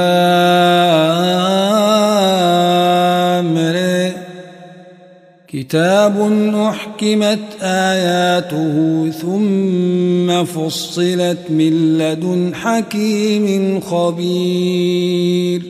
[5.47, 6.15] كتاب
[6.55, 15.61] أحكمت آياته ثم فصلت من لدن حكيم خبير.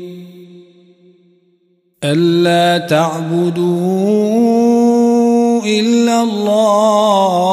[2.04, 4.71] ألا تعبدون
[5.66, 7.52] إلا الله.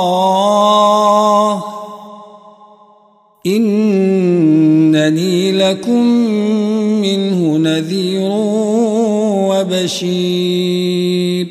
[3.47, 6.05] إنني لكم
[7.03, 8.31] منه نذير
[9.51, 11.47] وبشير.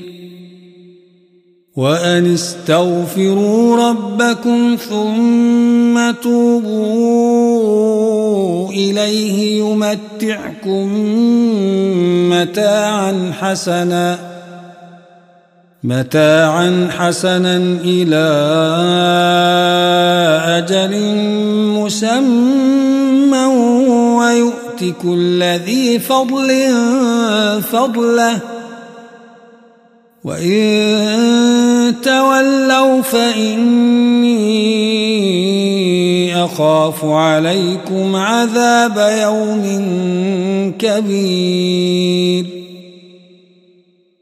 [1.77, 7.67] وأن استغفروا ربكم ثم توبوا
[8.69, 10.93] إليه يمتعكم
[12.29, 14.26] متاعا حسناً.
[15.87, 18.27] متاعا حسنا إلى
[20.59, 20.93] أجل
[21.79, 23.45] مسمى
[24.19, 26.51] ويؤت كل ذي فضل
[27.71, 28.39] فضله.
[30.23, 34.45] وإن تولوا فإني
[36.45, 39.63] أخاف عليكم عذاب يوم
[40.79, 42.56] كبير.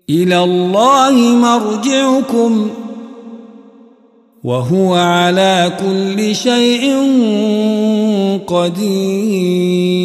[0.10, 2.70] إلى الله مرجعكم
[4.44, 6.94] وهو على كل شيء
[8.48, 9.96] قدير.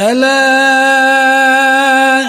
[0.00, 0.70] ألا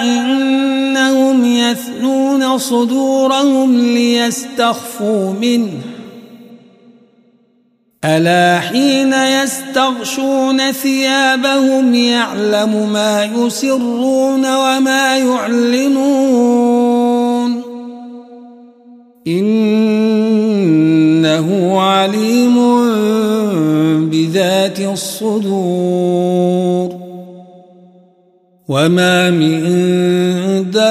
[0.02, 5.89] إنهم يثنون صدورهم ليستخفوا منه
[8.04, 16.80] ألا حين يستغشون ثيابهم يعلم ما يسرون وما يعلنون؟
[19.26, 19.80] إنه
[21.80, 22.56] عليم
[24.10, 26.40] بذات الصدور.
[28.68, 29.60] وما من
[30.70, 30.90] دابة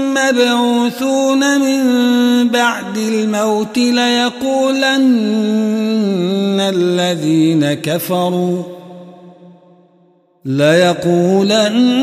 [0.29, 1.83] مبعوثون من
[2.47, 5.01] بعد الموت ليقولن
[6.59, 8.63] الذين كفروا
[10.45, 12.01] ليقولن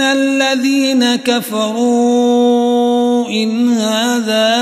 [0.00, 2.34] الذين كفروا
[3.28, 4.54] إن هذا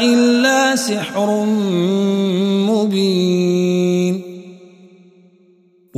[0.00, 1.44] إلا سحر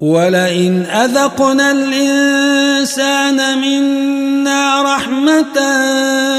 [0.00, 5.58] ولئن أذقنا الإنسان منا رحمة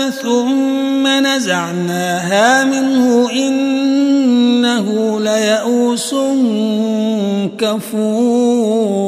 [0.10, 6.16] ثم نزعناها منه إنه ليئوس
[7.60, 9.02] كفور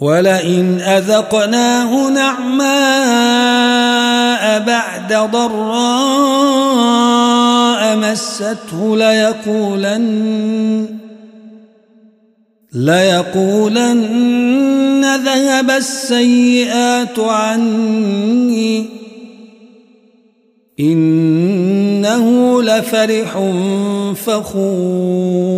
[0.00, 2.72] ولئن أذقناه نعماء
[4.66, 6.32] بعد ضراء
[7.96, 11.01] مسته ليقولن
[12.74, 14.02] ليقولن
[15.24, 18.86] ذهب السيئات عني
[20.80, 23.38] إنه لفرح
[24.14, 25.52] فخور.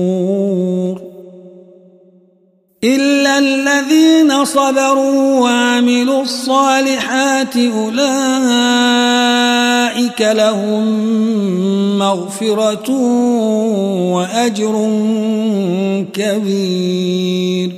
[2.84, 7.94] إلا الذين صبروا وعملوا الصالحات أولئك
[10.20, 10.84] لهم
[11.98, 12.90] مغفرة
[14.12, 14.75] وأجر
[16.12, 17.70] كبير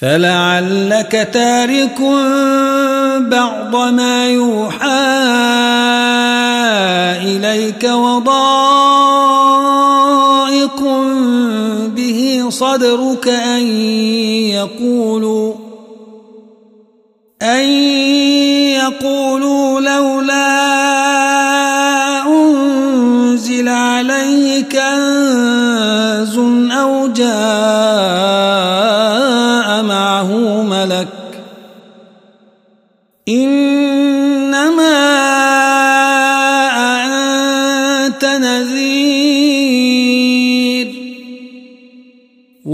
[0.00, 2.00] فلعلك تارك
[3.18, 4.86] بعض ما يوحى
[7.22, 9.35] إليك وضائق
[12.58, 13.66] صدرك أن
[14.56, 15.15] يقولوا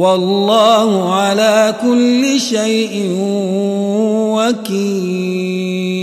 [0.02, 3.06] والله على كل شيء
[4.34, 6.02] وكيل.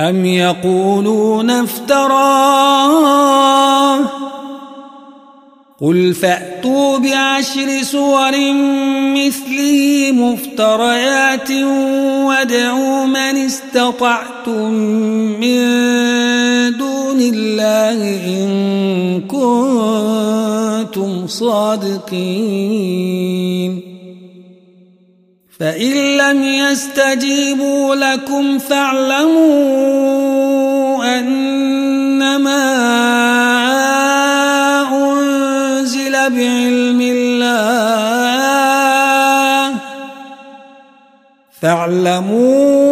[0.00, 3.32] أم يقولون افتراه؟
[5.80, 8.32] قل فأتوا بعشر سور
[9.16, 11.50] مثله مفتريات
[12.26, 14.72] وادعوا من استطعتم
[15.40, 15.58] من
[16.78, 20.61] دون الله إن كنتم
[21.26, 22.82] صادقين
[25.58, 29.92] فإن لم يستجيبوا لكم فاعلموا
[31.18, 32.62] أنما
[34.92, 38.12] أنزل بعلم الله
[41.60, 42.91] فاعلموا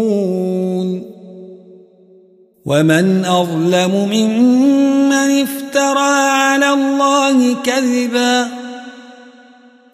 [2.71, 8.47] ومن أظلم ممن افترى على الله كذبا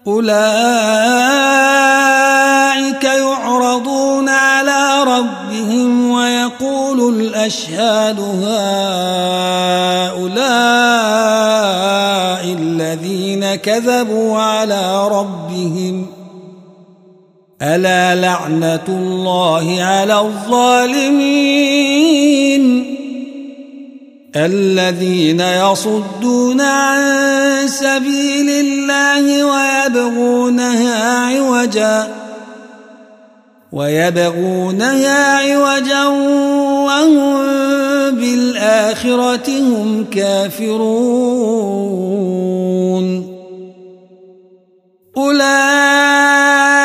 [0.08, 0.28] أولئك
[3.04, 8.58] يعرضون على ربهم ويقول الأشهاد هؤلاء
[12.60, 16.17] الذين كذبوا على ربهم
[17.62, 21.48] ألا لعنة الله على الظالمين؟
[24.36, 32.08] الذين يصدون عن سبيل الله ويبغونها عوجا
[33.72, 36.06] ويبغونها عوجا
[36.86, 37.46] وهم
[38.16, 41.08] بالآخرة هم كافرون.
[45.18, 46.77] أولئك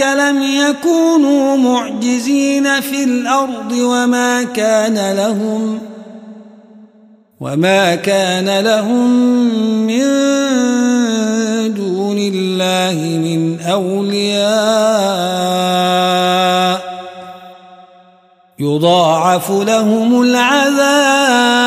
[0.00, 5.78] لم يكونوا معجزين في الأرض وما كان لهم
[7.40, 9.10] وما كان لهم
[9.86, 10.04] من
[11.74, 14.96] دون الله من أولياء
[18.58, 21.66] يضاعف لهم العذاب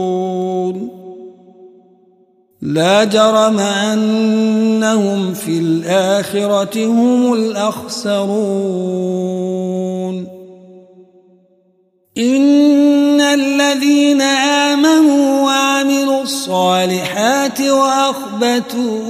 [2.73, 8.31] لا جرم أنهم في الآخرة هم الأخسرون.
[12.17, 19.01] إن الذين آمنوا وعملوا الصالحات وأخبتوا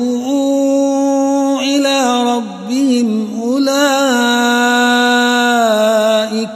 [1.61, 3.71] إلى ربهم أولئك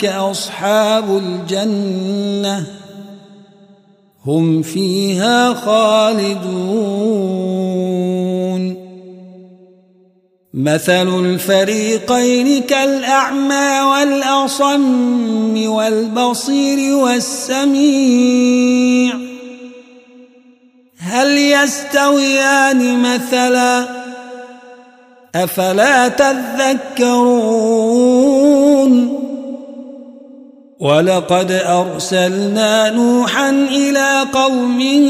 [0.05, 2.74] أصحاب الجنة.
[4.27, 7.25] هم فيها خالدون.
[10.53, 18.25] مثل الفريقين كالأعمى والأصم والبصير والسميع.
[20.97, 23.85] هل يستويان مثلا؟
[25.35, 27.25] أفلا تذكرون؟
[30.79, 35.07] ولقد أرسلنا نوحا إلى قومه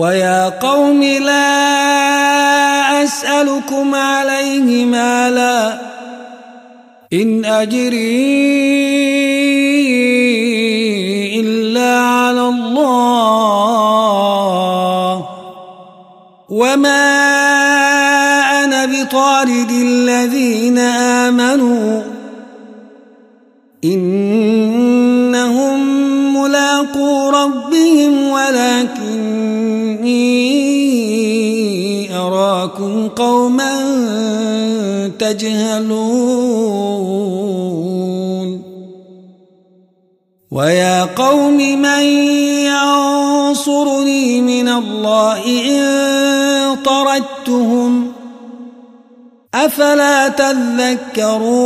[0.00, 1.60] ويا قوم لا
[3.04, 5.78] أسألكم عليه مالا.
[7.12, 8.40] إن أجري
[11.40, 12.80] إلا على الله.
[16.48, 17.10] وما
[18.64, 22.02] أنا بطارد الذين آمنوا.
[23.84, 25.80] إنهم
[26.42, 28.30] ملاقو ربهم
[30.00, 31.36] ولكني
[32.16, 33.80] أراكم قوما
[35.18, 36.20] تجهلون.
[40.50, 42.02] ويا قوم من
[42.72, 48.12] ينصرني من الله إن طردتهم
[49.54, 51.60] أفلا تذكرون؟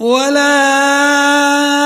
[0.00, 1.81] ولا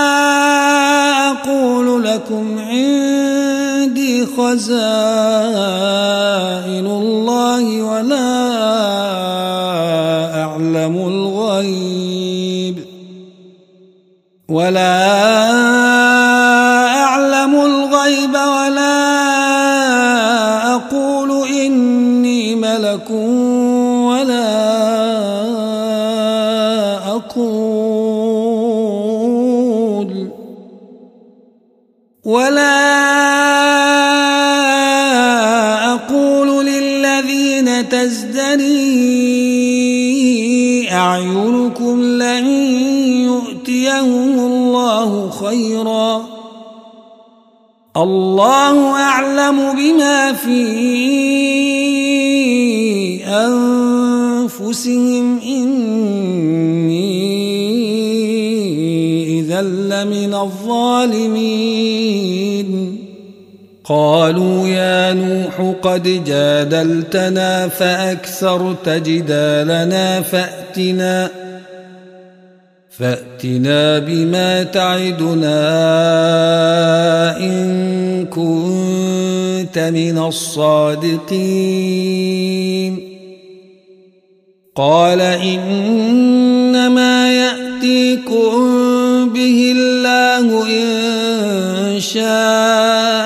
[4.36, 4.76] خزائن
[6.86, 8.32] الله ولا
[10.44, 12.76] أعلم الغيب
[14.48, 14.96] ولا
[17.04, 18.96] أعلم الغيب ولا
[20.74, 23.10] أقول إني ملك
[24.10, 24.56] ولا
[27.16, 28.16] أقول
[32.24, 32.75] ولا
[38.56, 39.76] تزدري
[40.90, 42.46] أعينكم لن
[43.24, 46.26] يؤتيهم الله خيرا.
[47.96, 50.62] الله أعلم بما في
[53.26, 55.40] أنفسهم.
[55.40, 57.26] إني
[59.40, 62.45] إذا لمن الظالمين.
[63.88, 71.30] قالوا يا نوح قد جادلتنا فأكثرت جدالنا فأتنا
[72.98, 75.56] فأتنا بما تعدنا
[77.38, 81.36] إن كنت من الصادقين.
[84.76, 88.52] قال إنما يأتيكم
[89.32, 93.25] به الله إن شاء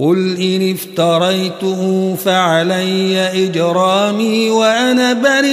[0.00, 5.50] قل إن افتريته فعلي إجرامي وأنا بريء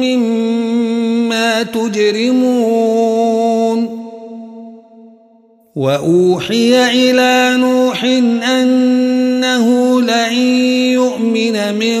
[0.00, 3.06] مما تجرمون
[5.76, 8.04] وأوحي إلى نوح
[8.52, 10.32] أنه لن
[10.92, 12.00] يؤمن من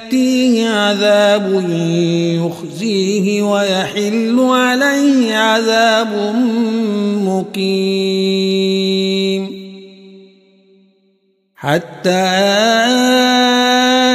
[0.13, 1.63] يأتيه عذاب
[2.43, 6.35] يخزيه ويحل عليه عذاب
[7.25, 8.81] مقيم.
[11.55, 12.09] حتى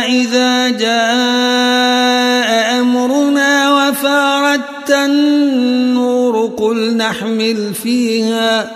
[0.05, 8.76] إذا جاء أمرنا وفارت النور قل نحمل فيها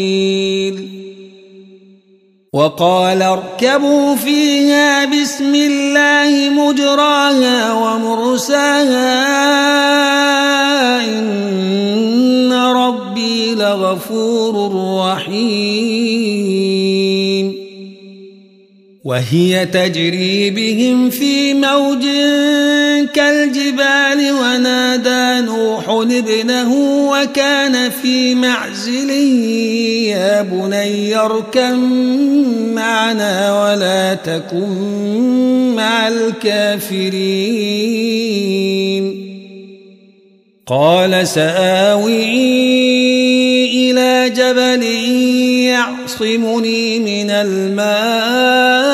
[2.55, 9.11] وقال اركبوا فيها بسم الله مجراها ومرساها
[11.19, 16.30] إن ربي لغفور رحيم
[19.03, 22.03] وهي تجري بهم في موج
[23.13, 26.73] كالجبال ونادى نوح ابنه
[27.11, 29.09] وكان في معزل
[30.09, 31.79] يا بني اركم
[32.75, 37.21] معنا ولا تكن مع الكافرين.
[40.67, 42.23] قال سآوي
[43.65, 44.83] إلى جبل
[45.63, 48.90] يعصمني من الماء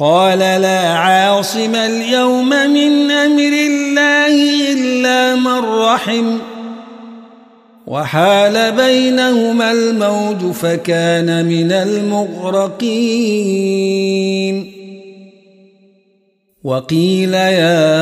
[0.00, 4.34] قال لا عاصم اليوم من أمر الله
[4.72, 6.38] إلا من رحم.
[7.86, 12.80] وحال بينهما الموج فكان من المغرقين.
[16.64, 17.92] وقيل يا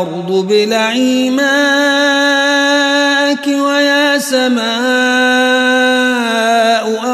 [0.00, 1.46] أرض بلعي ماءك
[3.46, 4.66] ويا سماء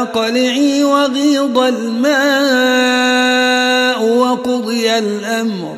[0.01, 2.42] أقلعي وغيض الماء.
[4.99, 5.75] وقضي الأمر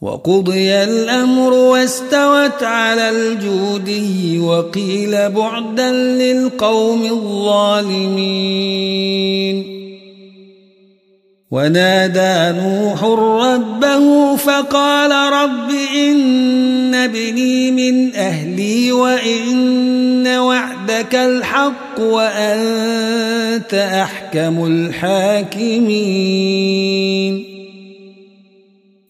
[0.00, 8.66] وقضي الأمر واستوت على الجودي وقيل بعدا للقوم الظالمين.
[11.50, 25.96] ونادى نوح ربه فقال رب إن ابني من أهلي وإن وعدك الحق وأنت أحكم الحاكمين.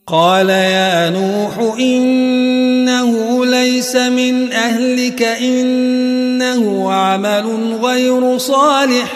[0.06, 9.12] قال يا نوح إنه ليس من أهلك إنه عمل غير صالح.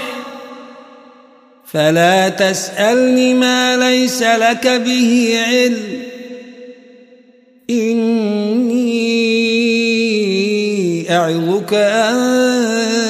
[1.66, 6.02] فلا تسألني ما ليس لك به علم.
[7.70, 9.00] إني
[11.10, 13.09] أعظك أن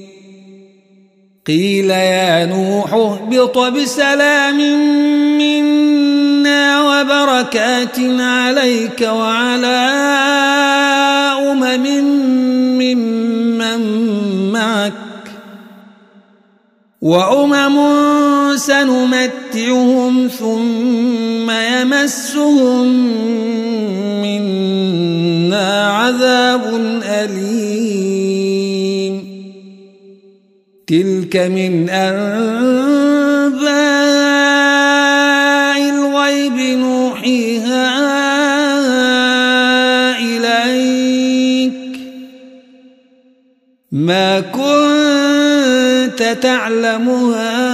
[1.47, 4.57] قيل يا نوح اهبط بسلام
[5.37, 9.89] منا وبركات عليك وعلى
[11.51, 11.85] أمم
[12.77, 13.81] ممن
[14.51, 14.93] معك
[17.01, 17.77] وأمم
[18.57, 22.87] سنمتعهم ثم يمسهم
[24.21, 26.63] منا عذاب
[27.03, 28.20] أليم.
[30.91, 32.19] تلك من أنباء
[35.89, 37.87] الغيب نوحيها
[40.19, 41.73] إليك.
[43.91, 47.71] ما كنت تعلمها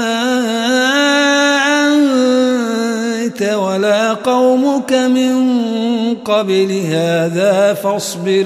[3.56, 5.36] ولا قومك من
[6.16, 8.46] قبل هذا فاصبر.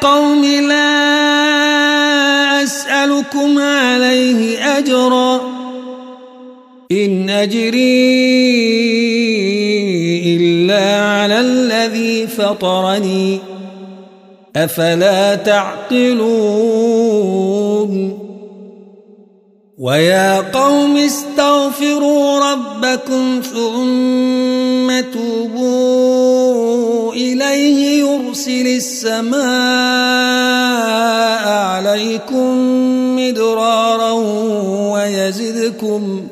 [0.00, 0.94] قوم لا
[2.62, 5.40] أسألكم عليه أجرا.
[6.92, 8.34] إن أجري
[10.36, 13.38] إلا على الذي فطرني.
[14.56, 16.34] أفلا تعقلون؟
[19.78, 26.23] ويا قوم استغفروا ربكم ثم توبوا.
[27.14, 29.44] إليه يرسل السماء
[31.48, 32.58] عليكم
[33.16, 34.12] مدرارا
[34.92, 36.26] ويزدكم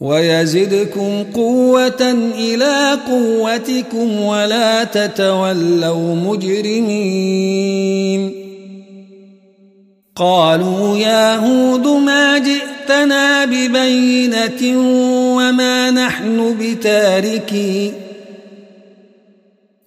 [0.00, 2.02] ويزدكم قوة
[2.38, 7.72] إلى قوتكم ولا تتولوا مجرمين.
[10.16, 14.78] قالوا يا هود ما جئتنا ببينة
[15.36, 17.92] وما نحن بتاركي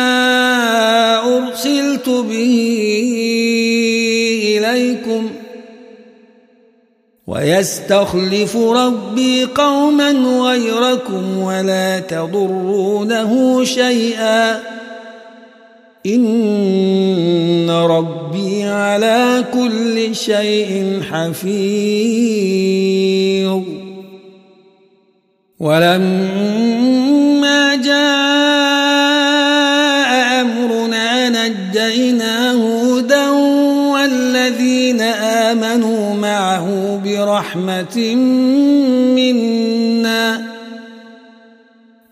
[1.37, 2.55] أرسلت به
[4.57, 5.51] إليكم ۖ
[7.31, 14.59] ويستخلف ربي قوما غيركم ولا تضرونه شيئا
[16.05, 21.51] إن ربي على كل شيء حفيظ.
[25.59, 26.80] ولما
[37.41, 38.15] برحمة
[39.15, 40.41] منا.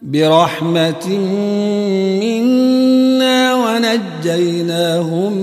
[0.02, 1.08] برحمة
[2.22, 5.34] منا ونجيناهم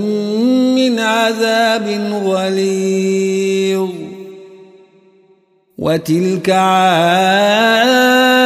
[0.74, 1.88] من عذاب
[2.24, 3.90] غليظ.
[5.78, 8.45] وتلك عاد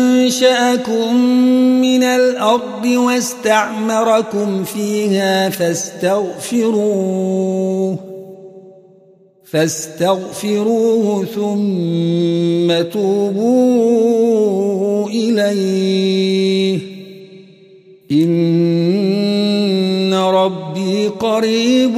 [0.21, 1.15] أنشأكم
[1.81, 6.91] من الأرض واستعمركم فيها فاستغفروه
[9.51, 14.29] فاستغفروه ثم توبوا
[15.09, 16.79] إليه.
[18.11, 21.97] إن ربي قريب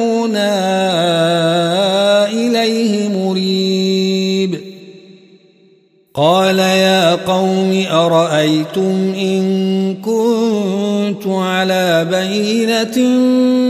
[6.13, 13.07] قال يا قوم أرأيتم إن كنت على بينة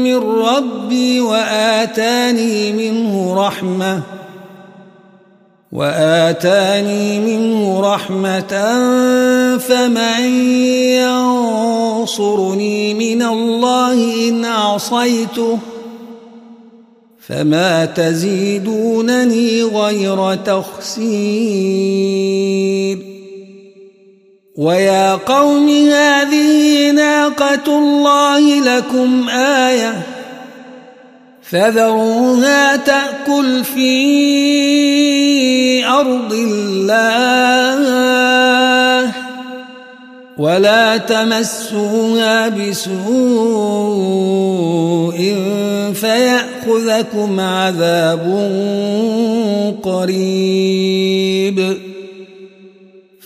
[0.03, 4.01] من ربي وآتاني منه رحمة
[5.71, 8.53] وآتاني منه رحمة
[9.57, 10.23] فمن
[12.01, 15.59] ينصرني من الله إن عصيته
[17.27, 21.91] فما تزيدونني غير تخسير
[24.55, 30.01] ويا قوم هذه ناقة الله لكم آية
[31.41, 33.91] فذروها تأكل في
[35.85, 37.81] أرض الله
[40.37, 42.91] ولا تمسوها بسوء
[45.93, 48.25] فيأخذكم عذاب
[49.83, 51.77] قريب.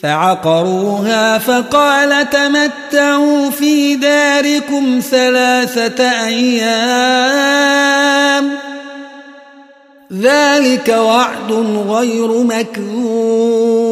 [0.01, 7.45] فعقروها فقال تمتعوا في داركم ثلاثة أيام.
[10.13, 11.51] ذلك وعد
[11.89, 13.84] غير مكذوب.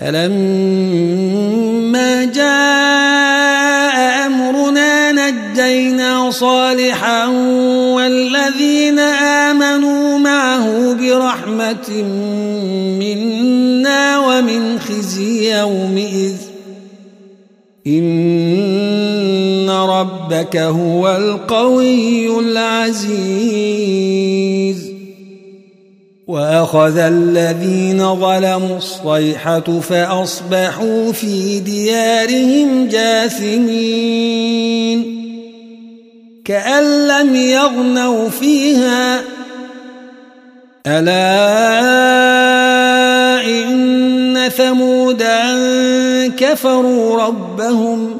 [0.00, 1.84] فلما
[2.24, 7.26] جاء أمرنا نجينا صالحا
[7.96, 12.02] والذين آمنوا معه برحمة
[13.00, 16.36] منا ومن خزي يومئذ.
[17.86, 24.49] إن ربك هو القوي العزيز.
[26.30, 34.40] وأخذ الذين ظلموا الصيحة فأصبحوا في ديارهم جاثمين.
[36.44, 39.20] كأن لم يغنوا فيها.
[40.86, 41.30] ألا
[43.44, 45.42] إن ثمودا
[46.28, 48.16] كفروا ربهم.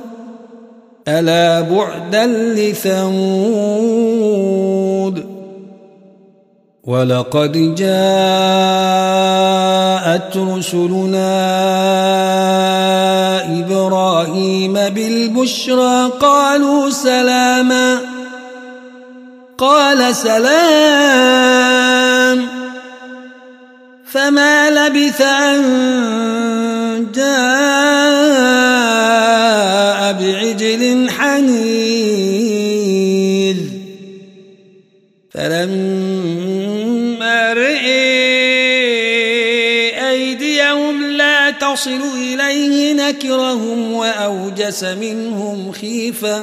[1.09, 4.01] ألا بعدا لثمود.
[6.85, 8.37] ولقد جاءت
[10.37, 11.41] رسلنا
[13.61, 17.99] إبراهيم بالبشرى قالوا سلاما.
[19.59, 21.61] قال سلام.
[24.13, 25.63] فما لبث أن
[27.15, 27.60] جاء
[41.81, 46.43] تصل إليه نكرهم وأوجس منهم خيفة.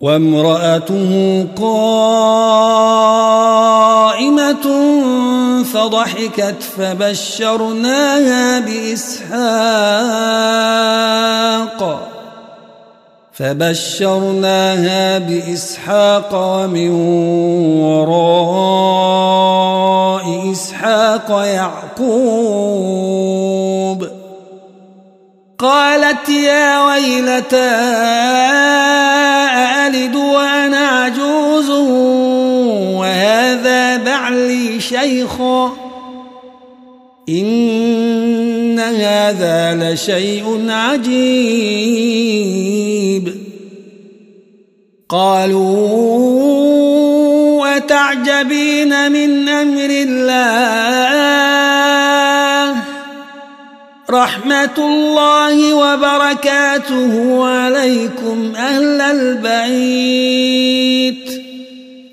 [0.00, 2.50] وامرأته قائمة
[5.64, 9.40] فضحكت فبشرناها بإسحاق.
[13.32, 16.90] فبشرناها بإسحاق ومن
[17.80, 18.40] وراء
[20.52, 22.40] إسحاق يعقوب.
[25.58, 27.70] قالت يا ويلتى
[34.90, 35.72] شيخا
[37.28, 41.20] إن هذا لشيء عجيب.
[45.08, 46.16] قالوا
[47.76, 50.50] أتعجبين من أمر الله؟
[54.10, 60.20] رحمة الله وبركاته عليكم أهل البيت.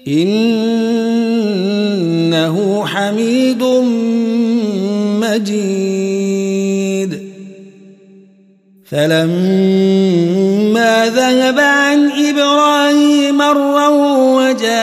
[0.08, 0.77] إنه
[2.98, 3.64] حميد
[5.22, 7.12] مجيد.
[8.92, 14.80] فلما ذهب عن إبراهيم مرا وجاءته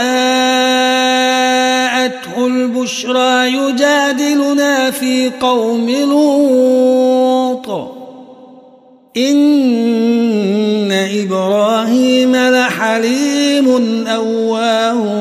[2.46, 7.68] البشرى يجادلنا في قوم لوط.
[9.16, 15.20] إن إبراهيم لحليم أواه.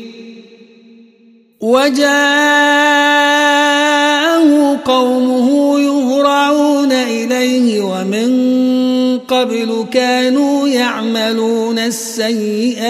[1.61, 2.01] وجاءه
[4.85, 8.31] قومه يهرعون إليه ومن
[9.19, 12.81] قبل كانوا يعملون السيئات.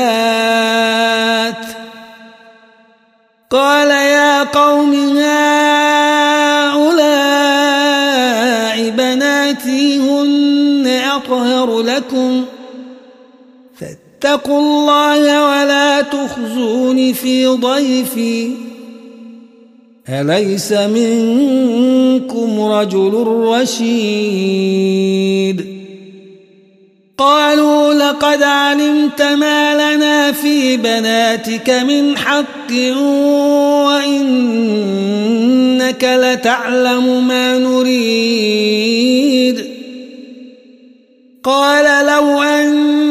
[3.51, 5.70] قال يا قوم هؤلاء
[14.31, 18.51] فاتقوا الله ولا تخزون في ضيفي.
[20.09, 24.21] أليس منكم رجل رشيد؟
[27.17, 32.71] قالوا لقد علمت ما لنا في بناتك من حق
[33.87, 34.43] وإنك
[36.03, 39.01] لتعلم ما نريد.
[41.43, 43.10] قال لو أن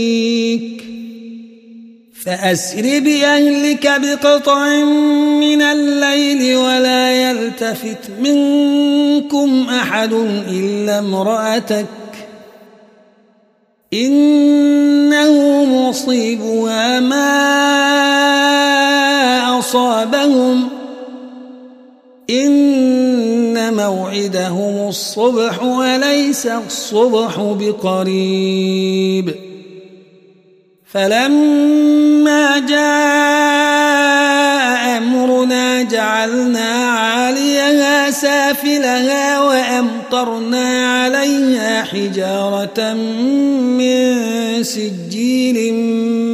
[2.25, 4.67] فأسر بأهلك بقطع
[5.39, 10.13] من الليل ولا يلتفت منكم أحد
[10.49, 11.85] إلا امرأتك
[13.93, 17.29] إنه مصيبها ما
[19.59, 20.69] أصابهم
[22.29, 29.35] إن موعدهم الصبح وليس الصبح بقريب
[30.85, 31.90] فلما
[32.65, 34.21] جاء
[34.97, 44.23] أمرنا جعلنا عاليها سافلها وأمطرنا عليها حجارة من
[44.63, 45.73] سجيل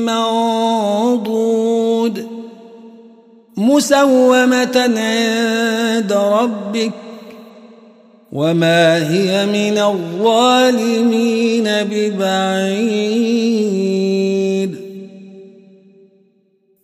[0.05, 1.67] منضود.
[3.57, 6.91] مسومة عند ربك.
[8.31, 12.97] وما هي من الظالمين ببعيد.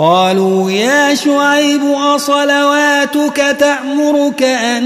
[0.00, 4.82] قالوا يا شعيب أصلواتك تأمرك أن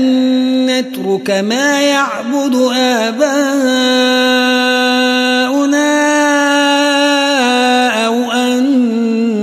[0.67, 3.45] نترك ما يعبد آباؤنا
[8.07, 8.65] أو أن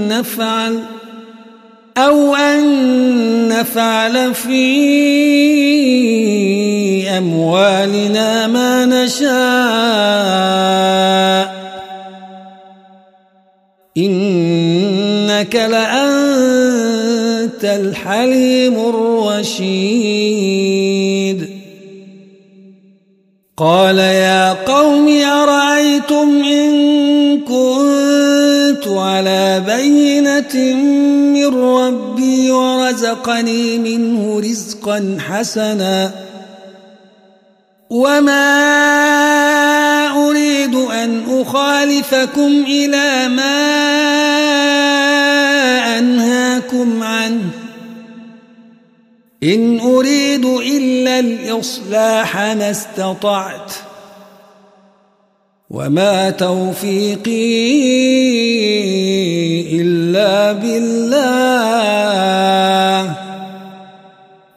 [0.08, 0.80] نفعل
[1.98, 4.62] أو أن نفعل في
[7.18, 10.01] أموالنا ما نشاء.
[15.52, 18.76] إنك لأنت الحليم
[19.50, 20.32] الرشيد.
[23.58, 26.72] قال يا قوم أرأيتم إن
[27.42, 30.76] كنت على بينة
[31.34, 36.12] من ربي ورزقني منه رزقا حسنا
[37.90, 38.52] وما
[40.30, 43.61] أريد أن أخالفكم إلى ما
[46.74, 47.50] أنهاكم عنه.
[49.44, 53.74] إن أريد إلا الإصلاح ما استطعت.
[55.70, 57.32] وما توفيقي
[59.82, 61.22] إلا بالله.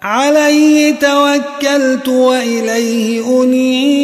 [0.03, 4.04] عليه توكلت وإليه أنيب.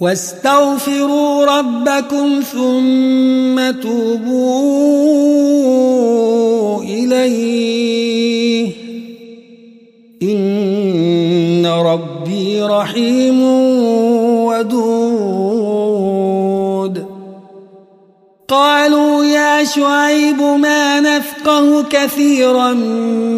[0.00, 4.82] واستغفروا ربكم ثم توبوا
[6.82, 8.70] إليه.
[10.22, 13.42] إن ربي رحيم
[14.44, 15.73] ودود.
[18.48, 22.72] قالوا يا شعيب ما نفقه كثيرا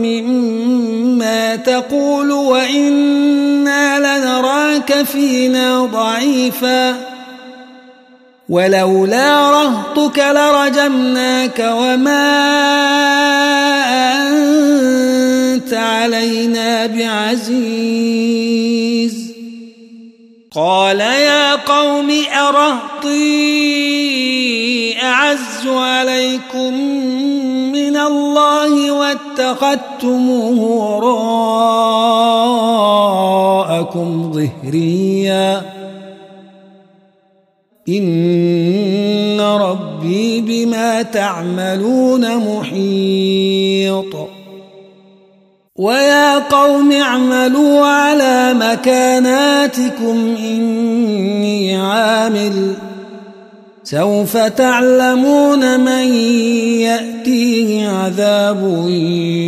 [0.05, 6.97] مما تقول وإنا لنراك فينا ضعيفا
[8.49, 12.37] ولولا رهطك لرجمناك وما
[15.55, 18.17] أنت علينا بعزيز.
[20.55, 22.96] قال يا قوم أرهطي
[25.17, 26.75] أعز عليكم
[27.73, 30.61] من الله واتخذتموه
[33.77, 35.63] وراءكم ظهريا.
[37.89, 44.17] إن ربي بما تعملون محيط.
[45.77, 52.75] ويا قوم اعملوا على مكاناتكم إني عامل
[53.91, 56.15] سوف تعلمون من
[56.83, 58.89] يأتيه عذاب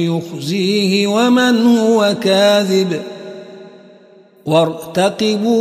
[0.07, 3.01] يخزيه ومن هو كاذب.
[4.47, 5.57] وارتقبوا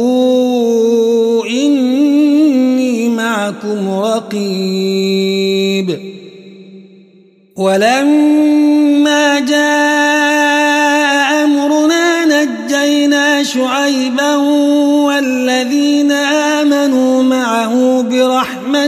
[1.45, 5.99] إني معكم رقيب.
[7.55, 14.36] ولما جاء أمرنا نجينا شعيبا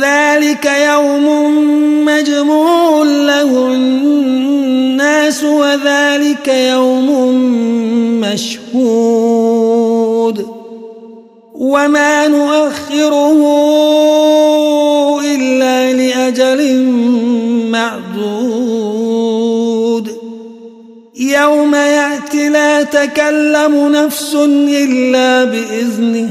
[0.00, 1.26] ذلك يوم
[2.04, 7.34] مجموع له الناس وذلك يوم
[8.20, 9.44] مشهود
[11.54, 13.40] وما نؤخره
[15.34, 16.82] إلا لأجل
[17.70, 19.14] معدود
[21.16, 24.34] يوم يأتي لا تكلم نفس
[24.68, 26.30] إلا بإذنه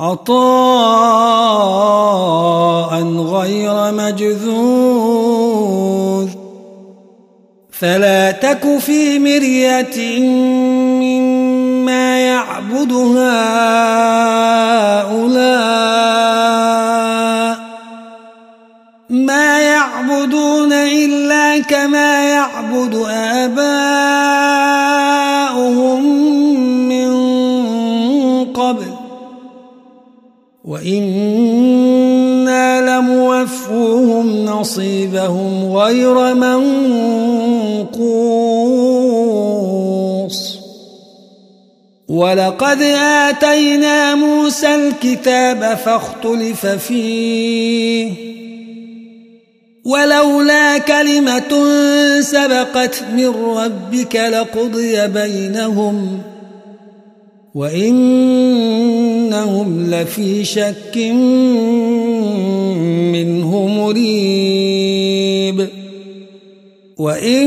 [0.00, 0.32] عطاء
[3.04, 4.80] غير مجذوذ.
[7.70, 10.20] فلا تك في مرية
[11.00, 13.50] مما يعبد هؤلاء.
[19.10, 22.19] ما يعبدون إلا كما
[33.70, 36.70] لموفوهم نصيبهم غير منقوص
[42.08, 42.82] ولقد
[43.28, 48.30] آتينا موسى الكتاب فاختلف فيه
[49.84, 51.50] ولولا كلمة
[52.20, 56.22] سبقت من ربك لقضي بينهم
[57.54, 59.10] وإنهم
[59.90, 60.96] لفي شك
[63.12, 65.68] منه مريب.
[66.98, 67.46] وإن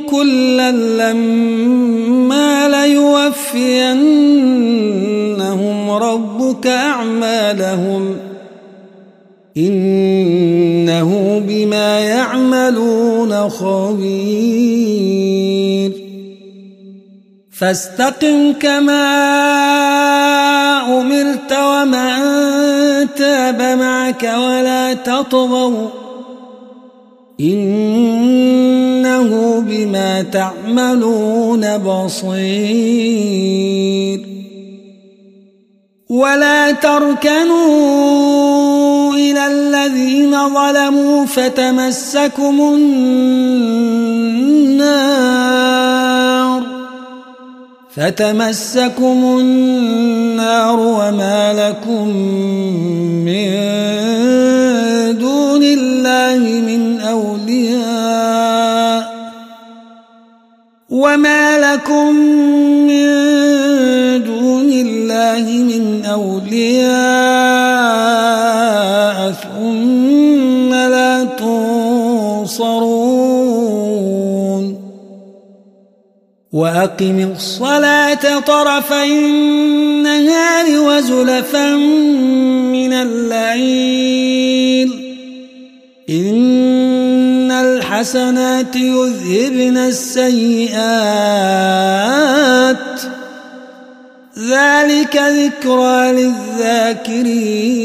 [0.00, 4.04] كلا لما ليوفينهم
[5.90, 8.16] ربك أعمالهم
[9.56, 15.33] إنه بما يعملون خبير.
[17.58, 19.04] فاستقم كما
[21.00, 25.88] أمرت ومن تاب معك ولا تطغوا
[27.40, 28.50] إنه
[29.68, 33.14] بما تعملون بصير.
[36.10, 37.54] ولا تركنوا
[39.14, 43.14] إلى الذين ظلموا فتمسكم النار.
[47.96, 52.08] فتمسكم النار وما لكم
[53.24, 53.50] من
[55.18, 57.54] دون الله من أولياء
[60.90, 62.14] وما لكم
[62.90, 63.06] من
[64.24, 67.44] دون الله من أولياء
[76.54, 81.76] وأقم الصلاة طرفي النهار وزلفا
[82.70, 84.90] من الليل.
[86.10, 90.74] إن الحسنات يذهبن السيئات.
[94.38, 97.84] ذلك ذكرى للذاكرين.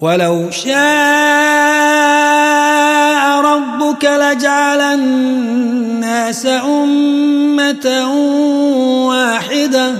[0.00, 0.76] ولو شاء
[3.40, 8.12] ربك لجعل الناس أمة
[9.08, 9.92] واحدة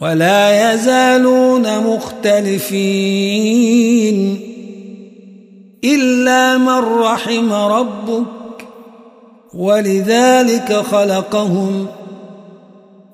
[0.00, 2.94] ولا يزالون مختلفين
[5.84, 8.26] إلا من رحم ربك
[9.54, 11.86] ولذلك خلقهم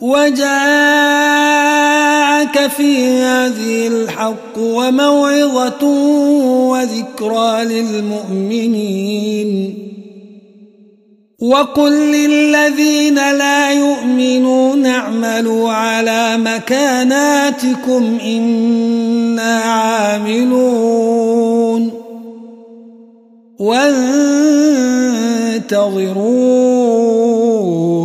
[0.00, 0.50] وجاءك
[2.76, 5.84] في هذه الحق وموعظة
[6.68, 9.10] وذكرى للمؤمنين.
[11.40, 20.70] وقل للذين لا يؤمنون اعملوا على مكاناتكم إنا عاملون.
[23.58, 24.10] وانتظروا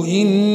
[0.05, 0.54] إنا